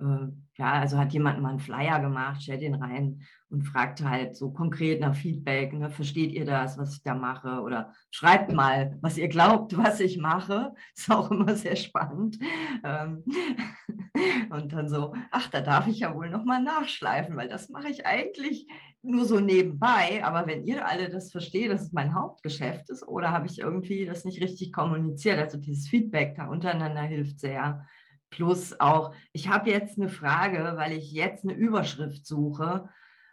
Äh, 0.00 0.28
ja, 0.56 0.72
also 0.72 0.98
hat 0.98 1.12
jemand 1.12 1.40
mal 1.40 1.50
einen 1.50 1.58
Flyer 1.58 2.00
gemacht, 2.00 2.42
stellt 2.42 2.62
den 2.62 2.74
rein 2.74 3.22
und 3.48 3.62
fragt 3.62 4.04
halt 4.04 4.36
so 4.36 4.52
konkret 4.52 5.00
nach 5.00 5.14
Feedback, 5.14 5.72
ne, 5.72 5.90
versteht 5.90 6.32
ihr 6.32 6.44
das, 6.44 6.78
was 6.78 6.94
ich 6.94 7.02
da 7.02 7.14
mache? 7.14 7.60
Oder 7.60 7.92
schreibt 8.10 8.52
mal, 8.52 8.98
was 9.00 9.18
ihr 9.18 9.28
glaubt, 9.28 9.76
was 9.76 10.00
ich 10.00 10.18
mache. 10.18 10.72
Ist 10.96 11.10
auch 11.10 11.30
immer 11.30 11.54
sehr 11.54 11.76
spannend. 11.76 12.38
Ähm, 12.84 13.24
und 14.50 14.72
dann 14.72 14.88
so, 14.88 15.14
ach, 15.30 15.48
da 15.50 15.60
darf 15.60 15.86
ich 15.86 16.00
ja 16.00 16.14
wohl 16.14 16.30
nochmal 16.30 16.62
nachschleifen, 16.62 17.36
weil 17.36 17.48
das 17.48 17.68
mache 17.68 17.88
ich 17.88 18.06
eigentlich 18.06 18.66
nur 19.02 19.24
so 19.24 19.40
nebenbei. 19.40 20.24
Aber 20.24 20.46
wenn 20.46 20.64
ihr 20.64 20.86
alle 20.86 21.08
das 21.08 21.30
versteht, 21.30 21.70
dass 21.70 21.82
es 21.82 21.92
mein 21.92 22.14
Hauptgeschäft 22.14 22.90
ist, 22.90 23.06
oder 23.06 23.30
habe 23.30 23.46
ich 23.46 23.58
irgendwie 23.58 24.06
das 24.06 24.24
nicht 24.24 24.40
richtig 24.40 24.72
kommuniziert? 24.72 25.38
Also 25.38 25.58
dieses 25.58 25.88
Feedback 25.88 26.36
da 26.36 26.46
untereinander 26.46 27.02
hilft 27.02 27.40
sehr. 27.40 27.86
Plus 28.34 28.80
auch, 28.80 29.14
ich 29.32 29.48
habe 29.48 29.70
jetzt 29.70 29.96
eine 29.96 30.08
Frage, 30.08 30.72
weil 30.76 30.90
ich 30.92 31.12
jetzt 31.12 31.44
eine 31.44 31.54
Überschrift 31.54 32.26
suche 32.26 32.88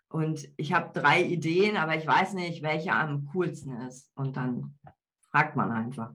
und 0.09 0.47
ich 0.57 0.73
habe 0.73 0.91
drei 0.93 1.23
Ideen, 1.23 1.75
aber 1.75 1.95
ich 1.95 2.05
weiß 2.05 2.33
nicht, 2.35 2.61
welche 2.61 2.93
am 2.93 3.25
coolsten 3.33 3.81
ist. 3.81 4.11
Und 4.13 4.37
dann 4.37 4.77
fragt 5.31 5.55
man 5.55 5.71
einfach. 5.71 6.11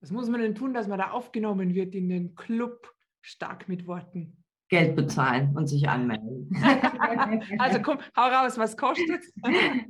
Was 0.00 0.12
muss 0.12 0.28
man 0.28 0.40
denn 0.40 0.54
tun, 0.54 0.74
dass 0.74 0.86
man 0.86 1.00
da 1.00 1.10
aufgenommen 1.10 1.74
wird 1.74 1.96
in 1.96 2.08
den 2.08 2.36
Club 2.36 2.94
stark 3.20 3.68
mit 3.68 3.88
Worten? 3.88 4.44
Geld 4.68 4.94
bezahlen 4.94 5.56
und 5.56 5.66
sich 5.66 5.88
anmelden. 5.88 6.50
also 7.58 7.82
komm, 7.82 7.98
hau 8.16 8.28
raus, 8.28 8.56
was 8.58 8.76
kostet 8.76 9.22
es? 9.22 9.32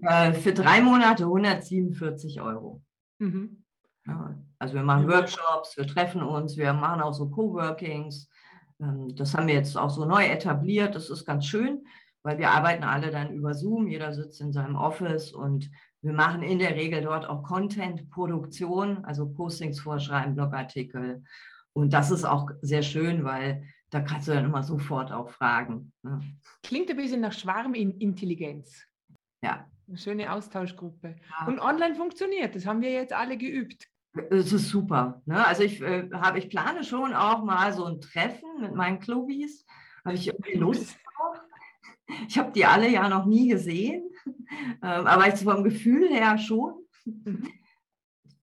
Äh, 0.00 0.32
für 0.32 0.54
drei 0.54 0.80
Monate 0.80 1.24
147 1.24 2.40
Euro. 2.40 2.82
Mhm. 3.18 3.63
Also 4.58 4.74
wir 4.74 4.82
machen 4.82 5.08
Workshops, 5.08 5.76
wir 5.76 5.86
treffen 5.86 6.22
uns, 6.22 6.56
wir 6.56 6.72
machen 6.72 7.00
auch 7.00 7.14
so 7.14 7.28
Coworkings. 7.28 8.28
Ähm, 8.80 9.14
das 9.16 9.34
haben 9.34 9.46
wir 9.46 9.54
jetzt 9.54 9.76
auch 9.76 9.90
so 9.90 10.04
neu 10.04 10.24
etabliert. 10.24 10.94
Das 10.94 11.10
ist 11.10 11.24
ganz 11.24 11.46
schön, 11.46 11.86
weil 12.22 12.38
wir 12.38 12.50
arbeiten 12.50 12.84
alle 12.84 13.10
dann 13.10 13.32
über 13.32 13.54
Zoom. 13.54 13.88
Jeder 13.88 14.12
sitzt 14.12 14.40
in 14.40 14.52
seinem 14.52 14.76
Office 14.76 15.32
und 15.32 15.70
wir 16.02 16.12
machen 16.12 16.42
in 16.42 16.58
der 16.58 16.74
Regel 16.74 17.02
dort 17.02 17.26
auch 17.26 17.42
Content-Produktion, 17.42 19.04
also 19.04 19.26
Postings 19.26 19.80
vorschreiben, 19.80 20.34
Blogartikel. 20.34 21.24
Und 21.72 21.92
das 21.92 22.10
ist 22.10 22.24
auch 22.24 22.50
sehr 22.60 22.82
schön, 22.82 23.24
weil 23.24 23.64
da 23.90 24.00
kannst 24.00 24.28
du 24.28 24.32
dann 24.32 24.44
immer 24.44 24.62
sofort 24.62 25.12
auch 25.12 25.30
fragen. 25.30 25.92
Ne? 26.02 26.20
Klingt 26.62 26.90
ein 26.90 26.96
bisschen 26.96 27.20
nach 27.20 27.32
Schwarmintelligenz. 27.32 28.86
Ja. 29.42 29.68
Eine 29.86 29.98
schöne 29.98 30.32
Austauschgruppe. 30.32 31.16
Ja. 31.40 31.46
Und 31.46 31.60
online 31.60 31.94
funktioniert, 31.94 32.54
das 32.54 32.66
haben 32.66 32.80
wir 32.80 32.92
jetzt 32.92 33.12
alle 33.12 33.36
geübt. 33.36 33.86
Es 34.30 34.52
ist 34.52 34.68
super. 34.68 35.22
Ne? 35.26 35.44
Also 35.44 35.64
ich, 35.64 35.80
äh, 35.82 36.08
hab, 36.12 36.36
ich 36.36 36.48
plane 36.48 36.84
schon 36.84 37.14
auch 37.14 37.42
mal 37.42 37.72
so 37.72 37.84
ein 37.84 38.00
Treffen 38.00 38.60
mit 38.60 38.74
meinen 38.74 39.00
Clubbies. 39.00 39.66
Habe 40.04 40.14
ich 40.14 40.28
irgendwie 40.28 40.54
Lust 40.54 40.96
drauf. 41.16 41.40
Ich 42.28 42.38
habe 42.38 42.52
die 42.52 42.64
alle 42.64 42.88
ja 42.88 43.08
noch 43.08 43.26
nie 43.26 43.48
gesehen, 43.48 44.02
ähm, 44.26 45.06
aber 45.06 45.26
jetzt 45.26 45.42
vom 45.42 45.64
Gefühl 45.64 46.08
her 46.08 46.38
schon. 46.38 46.74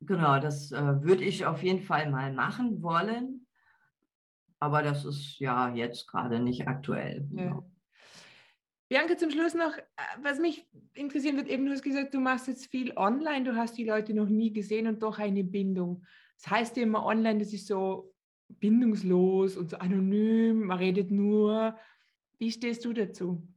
Genau, 0.01 0.39
das 0.39 0.71
äh, 0.71 1.03
würde 1.03 1.23
ich 1.23 1.45
auf 1.45 1.63
jeden 1.63 1.83
Fall 1.83 2.09
mal 2.09 2.33
machen 2.33 2.81
wollen. 2.81 3.45
Aber 4.59 4.83
das 4.83 5.05
ist 5.05 5.39
ja 5.39 5.69
jetzt 5.73 6.07
gerade 6.07 6.39
nicht 6.39 6.67
aktuell. 6.67 7.27
Ja. 7.31 7.63
Bianca, 8.91 9.15
zum 9.15 9.31
Schluss 9.31 9.53
noch, 9.53 9.77
äh, 9.77 9.81
was 10.21 10.37
mich 10.37 10.67
interessieren 10.95 11.37
wird, 11.37 11.47
eben 11.47 11.65
du 11.65 11.71
hast 11.71 11.81
gesagt, 11.81 12.13
du 12.13 12.19
machst 12.19 12.49
jetzt 12.49 12.65
viel 12.65 12.91
online, 12.97 13.45
du 13.45 13.55
hast 13.55 13.77
die 13.77 13.85
Leute 13.85 14.13
noch 14.13 14.27
nie 14.27 14.51
gesehen 14.51 14.85
und 14.85 15.01
doch 15.01 15.17
eine 15.17 15.45
Bindung. 15.45 16.03
Das 16.35 16.51
heißt 16.51 16.75
ja 16.75 16.83
immer 16.83 17.05
online, 17.05 17.39
das 17.39 17.53
ist 17.53 17.67
so 17.67 18.13
bindungslos 18.49 19.55
und 19.55 19.69
so 19.69 19.77
anonym, 19.77 20.65
man 20.65 20.77
redet 20.77 21.09
nur. 21.09 21.77
Wie 22.37 22.51
stehst 22.51 22.83
du 22.83 22.91
dazu? 22.91 23.47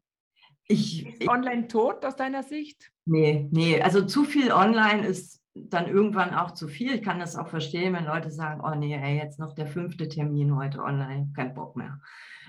Ich, 0.69 1.05
ist 1.05 1.29
online 1.29 1.67
tot 1.67 2.05
aus 2.05 2.15
deiner 2.15 2.45
Sicht? 2.45 2.93
Nee, 3.05 3.49
nee, 3.51 3.83
also 3.83 4.07
zu 4.07 4.23
viel 4.23 4.53
online 4.53 5.05
ist 5.05 5.43
dann 5.55 5.87
irgendwann 5.87 6.35
auch 6.35 6.53
zu 6.53 6.69
viel. 6.69 6.95
Ich 6.95 7.03
kann 7.03 7.21
das 7.21 7.37
auch 7.37 7.49
verstehen, 7.49 7.95
wenn 7.95 8.07
Leute 8.07 8.31
sagen, 8.31 8.61
oh 8.65 8.75
nee, 8.75 8.95
ey, 8.95 9.17
jetzt 9.17 9.39
noch 9.39 9.55
der 9.55 9.67
fünfte 9.67 10.09
Termin 10.09 10.57
heute 10.57 10.81
online, 10.83 11.31
kein 11.35 11.55
Bock 11.55 11.77
mehr 11.77 12.01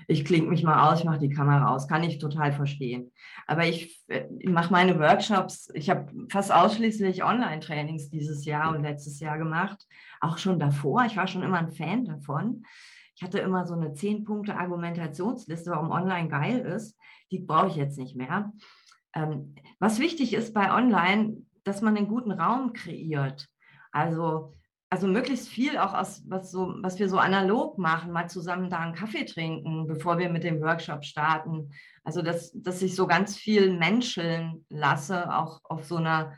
ich 0.08 0.24
klinge 0.24 0.48
mich 0.48 0.62
mal 0.62 0.90
aus, 0.90 1.00
ich 1.00 1.04
mache 1.04 1.18
die 1.18 1.30
Kamera 1.30 1.74
aus. 1.74 1.88
Kann 1.88 2.04
ich 2.04 2.18
total 2.18 2.52
verstehen. 2.52 3.10
Aber 3.46 3.66
ich, 3.66 4.04
ich 4.08 4.46
äh, 4.46 4.50
mache 4.50 4.72
meine 4.72 4.98
Workshops, 4.98 5.70
ich 5.74 5.90
habe 5.90 6.10
fast 6.30 6.52
ausschließlich 6.52 7.24
Online-Trainings 7.24 8.10
dieses 8.10 8.44
Jahr 8.44 8.74
und 8.74 8.82
letztes 8.82 9.20
Jahr 9.20 9.38
gemacht. 9.38 9.86
Auch 10.20 10.38
schon 10.38 10.58
davor. 10.58 11.04
Ich 11.06 11.16
war 11.16 11.26
schon 11.26 11.42
immer 11.42 11.58
ein 11.58 11.72
Fan 11.72 12.04
davon. 12.04 12.64
Ich 13.14 13.22
hatte 13.22 13.38
immer 13.38 13.66
so 13.66 13.74
eine 13.74 13.94
zehn 13.94 14.24
Punkte 14.24 14.56
Argumentationsliste, 14.56 15.70
warum 15.70 15.90
Online 15.90 16.28
geil 16.28 16.60
ist. 16.60 16.96
Die 17.30 17.40
brauche 17.40 17.68
ich 17.68 17.76
jetzt 17.76 17.98
nicht 17.98 18.14
mehr. 18.14 18.52
Ähm, 19.14 19.54
was 19.80 19.98
wichtig 19.98 20.34
ist 20.34 20.54
bei 20.54 20.72
Online, 20.72 21.45
dass 21.66 21.82
man 21.82 21.96
einen 21.96 22.08
guten 22.08 22.32
Raum 22.32 22.72
kreiert. 22.72 23.46
Also 23.92 24.54
also 24.88 25.08
möglichst 25.08 25.48
viel 25.48 25.78
auch 25.78 25.94
aus, 25.94 26.22
was, 26.28 26.50
so, 26.52 26.76
was 26.80 26.98
wir 26.98 27.08
so 27.08 27.18
analog 27.18 27.76
machen, 27.76 28.12
mal 28.12 28.30
zusammen 28.30 28.70
da 28.70 28.78
einen 28.78 28.94
Kaffee 28.94 29.24
trinken, 29.24 29.86
bevor 29.86 30.18
wir 30.18 30.28
mit 30.28 30.44
dem 30.44 30.60
Workshop 30.60 31.04
starten. 31.04 31.72
Also, 32.04 32.22
dass, 32.22 32.52
dass 32.54 32.82
ich 32.82 32.94
so 32.94 33.06
ganz 33.06 33.36
viel 33.36 33.76
menscheln 33.76 34.64
lasse, 34.68 35.34
auch 35.34 35.60
auf 35.64 35.84
so 35.84 35.96
einer 35.96 36.34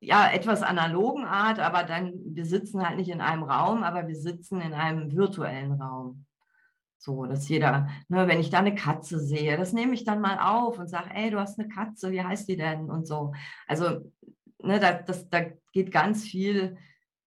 ja, 0.00 0.28
etwas 0.30 0.62
analogen 0.62 1.24
Art, 1.24 1.60
aber 1.60 1.84
dann, 1.84 2.12
wir 2.24 2.46
sitzen 2.46 2.84
halt 2.84 2.96
nicht 2.96 3.10
in 3.10 3.20
einem 3.20 3.44
Raum, 3.44 3.84
aber 3.84 4.08
wir 4.08 4.16
sitzen 4.16 4.60
in 4.60 4.72
einem 4.72 5.14
virtuellen 5.14 5.80
Raum. 5.80 6.24
So, 6.98 7.26
dass 7.26 7.48
jeder, 7.48 7.88
ne, 8.08 8.26
wenn 8.26 8.40
ich 8.40 8.50
da 8.50 8.58
eine 8.58 8.74
Katze 8.74 9.20
sehe, 9.20 9.56
das 9.56 9.72
nehme 9.72 9.94
ich 9.94 10.04
dann 10.04 10.20
mal 10.20 10.38
auf 10.38 10.78
und 10.78 10.88
sage, 10.88 11.10
ey, 11.14 11.30
du 11.30 11.38
hast 11.38 11.58
eine 11.58 11.68
Katze, 11.68 12.10
wie 12.10 12.22
heißt 12.22 12.48
die 12.48 12.56
denn? 12.56 12.90
Und 12.90 13.06
so. 13.06 13.32
Also, 13.68 14.10
ne, 14.62 14.80
da, 14.80 14.92
das, 14.92 15.28
da 15.28 15.44
geht 15.72 15.90
ganz 15.90 16.24
viel, 16.24 16.76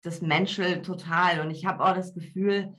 das 0.03 0.21
menschelt 0.21 0.85
total. 0.85 1.41
Und 1.41 1.51
ich 1.51 1.65
habe 1.67 1.85
auch 1.85 1.95
das 1.95 2.15
Gefühl, 2.15 2.75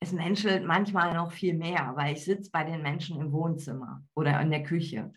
es 0.00 0.12
menschelt 0.12 0.64
manchmal 0.64 1.14
noch 1.14 1.32
viel 1.32 1.54
mehr, 1.54 1.92
weil 1.94 2.14
ich 2.14 2.24
sitze 2.24 2.50
bei 2.50 2.64
den 2.64 2.82
Menschen 2.82 3.20
im 3.20 3.32
Wohnzimmer 3.32 4.02
oder 4.14 4.40
in 4.40 4.50
der 4.50 4.62
Küche. 4.62 5.12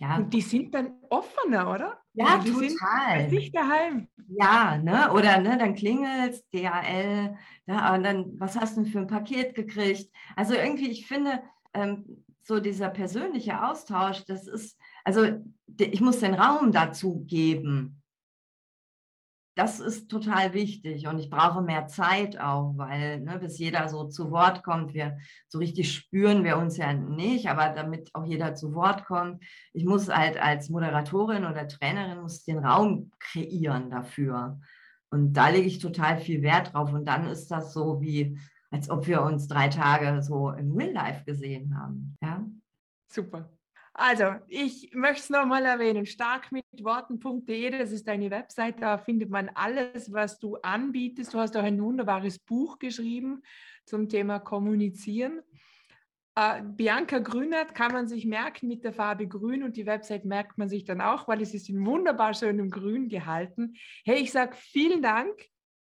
Ja. 0.00 0.16
Und 0.16 0.32
die 0.32 0.42
sind 0.42 0.74
dann 0.74 0.92
offener, 1.08 1.70
oder? 1.72 1.98
Ja, 2.12 2.38
die 2.38 2.52
total. 2.52 3.20
Sind 3.20 3.32
nicht 3.32 3.56
daheim. 3.56 4.08
Ja, 4.28 4.76
ne? 4.76 5.12
Oder 5.12 5.40
ne, 5.40 5.58
dann 5.58 5.74
klingelt 5.74 6.34
es, 6.34 6.48
DHL, 6.50 7.36
da, 7.66 7.94
und 7.94 8.04
dann, 8.04 8.38
was 8.38 8.56
hast 8.56 8.76
du 8.76 8.84
für 8.84 9.00
ein 9.00 9.06
Paket 9.08 9.54
gekriegt? 9.54 10.12
Also 10.36 10.54
irgendwie, 10.54 10.90
ich 10.90 11.06
finde, 11.06 11.42
ähm, 11.74 12.24
so 12.42 12.60
dieser 12.60 12.90
persönliche 12.90 13.68
Austausch, 13.68 14.24
das 14.24 14.46
ist, 14.46 14.78
also 15.04 15.26
ich 15.78 16.00
muss 16.00 16.20
den 16.20 16.34
Raum 16.34 16.70
dazu 16.70 17.24
geben 17.26 17.97
das 19.58 19.80
ist 19.80 20.08
total 20.08 20.54
wichtig 20.54 21.08
und 21.08 21.18
ich 21.18 21.30
brauche 21.30 21.62
mehr 21.62 21.88
Zeit 21.88 22.38
auch, 22.38 22.74
weil 22.76 23.18
ne, 23.18 23.40
bis 23.40 23.58
jeder 23.58 23.88
so 23.88 24.04
zu 24.04 24.30
Wort 24.30 24.62
kommt, 24.62 24.94
wir 24.94 25.18
so 25.48 25.58
richtig 25.58 25.92
spüren 25.92 26.44
wir 26.44 26.58
uns 26.58 26.76
ja 26.76 26.92
nicht, 26.92 27.48
aber 27.48 27.70
damit 27.70 28.14
auch 28.14 28.24
jeder 28.24 28.54
zu 28.54 28.72
Wort 28.72 29.04
kommt, 29.04 29.42
ich 29.72 29.84
muss 29.84 30.08
halt 30.08 30.40
als 30.40 30.68
Moderatorin 30.68 31.44
oder 31.44 31.66
Trainerin 31.66 32.20
muss 32.20 32.44
den 32.44 32.58
Raum 32.58 33.10
kreieren 33.18 33.90
dafür 33.90 34.60
und 35.10 35.32
da 35.32 35.48
lege 35.48 35.66
ich 35.66 35.80
total 35.80 36.18
viel 36.18 36.40
Wert 36.42 36.72
drauf 36.72 36.92
und 36.92 37.04
dann 37.04 37.26
ist 37.26 37.48
das 37.48 37.72
so 37.72 38.00
wie, 38.00 38.38
als 38.70 38.88
ob 38.88 39.08
wir 39.08 39.22
uns 39.22 39.48
drei 39.48 39.66
Tage 39.66 40.22
so 40.22 40.52
im 40.52 40.70
Real 40.70 40.92
Life 40.92 41.24
gesehen 41.24 41.76
haben, 41.76 42.16
ja. 42.22 42.46
Super. 43.10 43.50
Also, 44.00 44.36
ich 44.46 44.94
möchte 44.94 45.22
es 45.22 45.30
nochmal 45.30 45.64
erwähnen, 45.64 46.06
starkmitworten.de, 46.06 47.70
das 47.70 47.90
ist 47.90 48.06
deine 48.06 48.30
Website, 48.30 48.80
da 48.80 48.96
findet 48.96 49.28
man 49.28 49.50
alles, 49.54 50.12
was 50.12 50.38
du 50.38 50.54
anbietest. 50.58 51.34
Du 51.34 51.40
hast 51.40 51.56
auch 51.56 51.64
ein 51.64 51.82
wunderbares 51.82 52.38
Buch 52.38 52.78
geschrieben 52.78 53.42
zum 53.86 54.08
Thema 54.08 54.38
Kommunizieren. 54.38 55.42
Äh, 56.36 56.62
Bianca 56.62 57.18
Grünert 57.18 57.74
kann 57.74 57.90
man 57.90 58.06
sich 58.06 58.24
merken 58.24 58.68
mit 58.68 58.84
der 58.84 58.92
Farbe 58.92 59.26
Grün 59.26 59.64
und 59.64 59.76
die 59.76 59.86
Website 59.86 60.24
merkt 60.24 60.58
man 60.58 60.68
sich 60.68 60.84
dann 60.84 61.00
auch, 61.00 61.26
weil 61.26 61.42
es 61.42 61.52
ist 61.52 61.68
in 61.68 61.84
wunderbar 61.84 62.34
schönem 62.34 62.70
Grün 62.70 63.08
gehalten. 63.08 63.74
Hey, 64.04 64.20
ich 64.20 64.30
sage 64.30 64.54
vielen 64.54 65.02
Dank, 65.02 65.34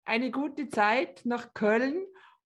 eine 0.05 0.31
gute 0.31 0.69
Zeit 0.69 1.23
nach 1.25 1.53
Köln 1.53 1.97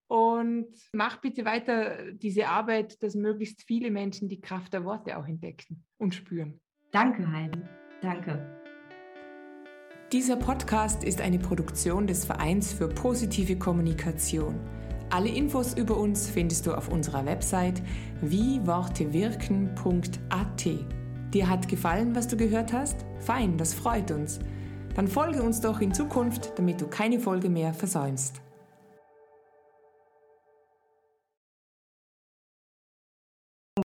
und 0.10 0.68
mach 0.92 1.22
bitte 1.22 1.46
weiter 1.46 2.12
diese 2.14 2.48
Arbeit, 2.48 3.04
dass 3.04 3.14
möglichst 3.14 3.62
viele 3.64 3.92
Menschen 3.92 4.28
die 4.28 4.42
Kraft 4.42 4.74
der 4.74 4.84
Worte 4.84 5.16
auch 5.18 5.28
entdecken 5.28 5.86
und 5.98 6.16
spüren. 6.16 6.60
Danke, 6.92 7.32
Heidi. 7.32 7.62
Danke. 8.02 8.44
Dieser 10.12 10.36
Podcast 10.36 11.04
ist 11.04 11.22
eine 11.22 11.38
Produktion 11.38 12.08
des 12.08 12.26
Vereins 12.26 12.74
für 12.74 12.88
positive 12.88 13.60
Kommunikation. 13.60 14.60
Alle 15.12 15.30
Infos 15.30 15.78
über 15.78 15.98
uns 15.98 16.28
findest 16.28 16.66
du 16.66 16.74
auf 16.74 16.90
unserer 16.90 17.28
Website 17.28 17.84
wiewortewirken.at. 18.22 20.70
Dir 21.34 21.48
hat 21.48 21.68
gefallen, 21.68 22.16
was 22.16 22.28
du 22.28 22.36
gehört 22.36 22.74
hast? 22.74 23.06
Fein, 23.20 23.58
das 23.58 23.76
freut 23.76 24.10
uns. 24.10 24.40
Dann 24.96 25.08
folge 25.08 25.44
uns 25.44 25.62
doch 25.62 25.82
in 25.82 25.94
Zukunft, 25.94 26.58
damit 26.58 26.82
du 26.82 26.88
keine 26.88 27.20
Folge 27.20 27.50
mehr 27.50 27.76
versäumst. 27.76 28.42